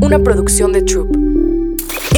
Una 0.00 0.18
producción 0.18 0.72
de 0.72 0.82
Troop. 0.82 1.16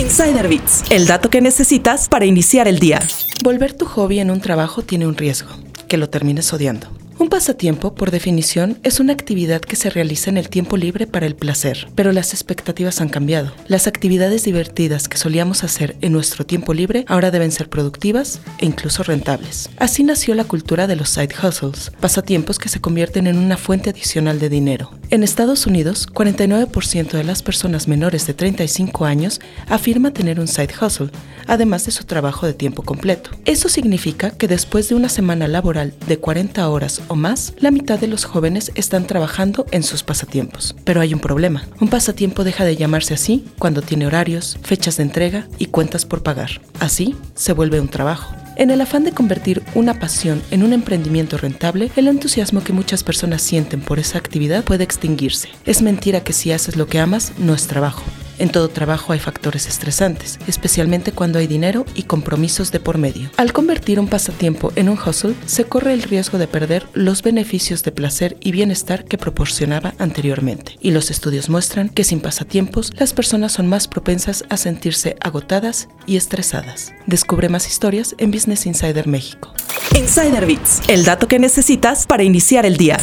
Insider 0.00 0.48
Bits, 0.48 0.84
el 0.90 1.06
dato 1.06 1.30
que 1.30 1.40
necesitas 1.40 2.08
para 2.08 2.24
iniciar 2.24 2.68
el 2.68 2.78
día. 2.78 3.00
Volver 3.42 3.72
tu 3.72 3.86
hobby 3.86 4.20
en 4.20 4.30
un 4.30 4.40
trabajo 4.40 4.82
tiene 4.82 5.06
un 5.06 5.16
riesgo, 5.16 5.50
que 5.88 5.96
lo 5.96 6.08
termines 6.08 6.52
odiando. 6.52 7.01
Un 7.22 7.28
pasatiempo, 7.28 7.94
por 7.94 8.10
definición, 8.10 8.78
es 8.82 8.98
una 8.98 9.12
actividad 9.12 9.60
que 9.60 9.76
se 9.76 9.90
realiza 9.90 10.28
en 10.28 10.38
el 10.38 10.48
tiempo 10.48 10.76
libre 10.76 11.06
para 11.06 11.24
el 11.24 11.36
placer, 11.36 11.86
pero 11.94 12.10
las 12.10 12.34
expectativas 12.34 13.00
han 13.00 13.08
cambiado. 13.08 13.52
Las 13.68 13.86
actividades 13.86 14.42
divertidas 14.42 15.06
que 15.06 15.16
solíamos 15.16 15.62
hacer 15.62 15.94
en 16.00 16.10
nuestro 16.12 16.44
tiempo 16.44 16.74
libre 16.74 17.04
ahora 17.06 17.30
deben 17.30 17.52
ser 17.52 17.68
productivas 17.68 18.40
e 18.58 18.66
incluso 18.66 19.04
rentables. 19.04 19.70
Así 19.76 20.02
nació 20.02 20.34
la 20.34 20.42
cultura 20.42 20.88
de 20.88 20.96
los 20.96 21.10
side 21.10 21.32
hustles, 21.40 21.92
pasatiempos 22.00 22.58
que 22.58 22.68
se 22.68 22.80
convierten 22.80 23.28
en 23.28 23.38
una 23.38 23.56
fuente 23.56 23.90
adicional 23.90 24.40
de 24.40 24.48
dinero. 24.48 24.90
En 25.10 25.22
Estados 25.22 25.68
Unidos, 25.68 26.08
49% 26.12 27.12
de 27.12 27.22
las 27.22 27.44
personas 27.44 27.86
menores 27.86 28.26
de 28.26 28.34
35 28.34 29.04
años 29.04 29.40
afirma 29.68 30.12
tener 30.12 30.40
un 30.40 30.48
side 30.48 30.74
hustle, 30.80 31.10
además 31.46 31.86
de 31.86 31.92
su 31.92 32.02
trabajo 32.02 32.46
de 32.46 32.54
tiempo 32.54 32.82
completo. 32.82 33.30
Eso 33.44 33.68
significa 33.68 34.32
que 34.32 34.48
después 34.48 34.88
de 34.88 34.96
una 34.96 35.08
semana 35.08 35.46
laboral 35.46 35.94
de 36.08 36.18
40 36.18 36.68
horas 36.68 37.00
o 37.12 37.16
más, 37.16 37.54
la 37.58 37.70
mitad 37.70 37.98
de 37.98 38.08
los 38.08 38.24
jóvenes 38.24 38.72
están 38.74 39.06
trabajando 39.06 39.66
en 39.70 39.82
sus 39.82 40.02
pasatiempos. 40.02 40.74
Pero 40.84 41.00
hay 41.00 41.14
un 41.14 41.20
problema. 41.20 41.68
Un 41.80 41.88
pasatiempo 41.88 42.44
deja 42.44 42.64
de 42.64 42.76
llamarse 42.76 43.14
así 43.14 43.44
cuando 43.58 43.82
tiene 43.82 44.06
horarios, 44.06 44.58
fechas 44.62 44.96
de 44.96 45.04
entrega 45.04 45.46
y 45.58 45.66
cuentas 45.66 46.04
por 46.04 46.22
pagar. 46.22 46.60
Así 46.80 47.14
se 47.34 47.52
vuelve 47.52 47.80
un 47.80 47.88
trabajo. 47.88 48.34
En 48.56 48.70
el 48.70 48.80
afán 48.80 49.04
de 49.04 49.12
convertir 49.12 49.62
una 49.74 49.98
pasión 49.98 50.42
en 50.50 50.62
un 50.62 50.72
emprendimiento 50.72 51.38
rentable, 51.38 51.90
el 51.96 52.08
entusiasmo 52.08 52.62
que 52.62 52.72
muchas 52.72 53.02
personas 53.02 53.42
sienten 53.42 53.80
por 53.80 53.98
esa 53.98 54.18
actividad 54.18 54.64
puede 54.64 54.84
extinguirse. 54.84 55.48
Es 55.64 55.80
mentira 55.80 56.22
que 56.22 56.32
si 56.32 56.52
haces 56.52 56.76
lo 56.76 56.86
que 56.86 56.98
amas, 56.98 57.32
no 57.38 57.54
es 57.54 57.66
trabajo. 57.66 58.02
En 58.42 58.50
todo 58.50 58.68
trabajo 58.68 59.12
hay 59.12 59.20
factores 59.20 59.68
estresantes, 59.68 60.40
especialmente 60.48 61.12
cuando 61.12 61.38
hay 61.38 61.46
dinero 61.46 61.86
y 61.94 62.02
compromisos 62.02 62.72
de 62.72 62.80
por 62.80 62.98
medio. 62.98 63.30
Al 63.36 63.52
convertir 63.52 64.00
un 64.00 64.08
pasatiempo 64.08 64.72
en 64.74 64.88
un 64.88 64.98
hustle, 64.98 65.36
se 65.46 65.62
corre 65.62 65.92
el 65.92 66.02
riesgo 66.02 66.38
de 66.38 66.48
perder 66.48 66.88
los 66.92 67.22
beneficios 67.22 67.84
de 67.84 67.92
placer 67.92 68.36
y 68.40 68.50
bienestar 68.50 69.04
que 69.04 69.16
proporcionaba 69.16 69.94
anteriormente. 69.98 70.76
Y 70.80 70.90
los 70.90 71.12
estudios 71.12 71.50
muestran 71.50 71.88
que 71.88 72.02
sin 72.02 72.18
pasatiempos, 72.18 72.92
las 72.98 73.12
personas 73.12 73.52
son 73.52 73.68
más 73.68 73.86
propensas 73.86 74.44
a 74.48 74.56
sentirse 74.56 75.14
agotadas 75.20 75.86
y 76.06 76.16
estresadas. 76.16 76.92
Descubre 77.06 77.48
más 77.48 77.68
historias 77.68 78.16
en 78.18 78.32
Business 78.32 78.66
Insider 78.66 79.06
México. 79.06 79.54
Insider 79.96 80.46
Bits, 80.46 80.80
el 80.88 81.04
dato 81.04 81.28
que 81.28 81.38
necesitas 81.38 82.08
para 82.08 82.24
iniciar 82.24 82.66
el 82.66 82.76
día. 82.76 82.98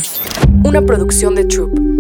Una 0.66 0.82
producción 0.82 1.34
de 1.34 1.46
Troop. 1.46 1.99